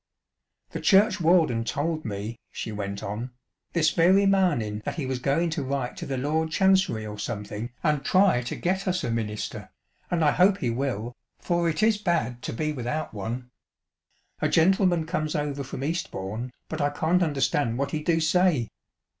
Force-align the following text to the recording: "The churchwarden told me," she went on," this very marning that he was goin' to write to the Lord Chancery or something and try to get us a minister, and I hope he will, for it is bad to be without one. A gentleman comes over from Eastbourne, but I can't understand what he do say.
"The 0.71 0.79
churchwarden 0.81 1.63
told 1.63 2.05
me," 2.05 2.39
she 2.51 2.71
went 2.71 3.03
on," 3.03 3.29
this 3.73 3.91
very 3.91 4.25
marning 4.25 4.81
that 4.83 4.95
he 4.95 5.05
was 5.05 5.19
goin' 5.19 5.51
to 5.51 5.61
write 5.63 5.95
to 5.97 6.07
the 6.07 6.17
Lord 6.17 6.49
Chancery 6.49 7.05
or 7.05 7.19
something 7.19 7.69
and 7.83 8.03
try 8.03 8.41
to 8.41 8.55
get 8.55 8.87
us 8.87 9.03
a 9.03 9.11
minister, 9.11 9.69
and 10.09 10.25
I 10.25 10.31
hope 10.31 10.57
he 10.57 10.71
will, 10.71 11.13
for 11.37 11.69
it 11.69 11.83
is 11.83 11.99
bad 11.99 12.41
to 12.41 12.51
be 12.51 12.73
without 12.73 13.13
one. 13.13 13.51
A 14.41 14.49
gentleman 14.49 15.05
comes 15.05 15.35
over 15.35 15.63
from 15.63 15.83
Eastbourne, 15.83 16.51
but 16.67 16.81
I 16.81 16.89
can't 16.89 17.21
understand 17.21 17.77
what 17.77 17.91
he 17.91 18.01
do 18.01 18.19
say. 18.19 18.69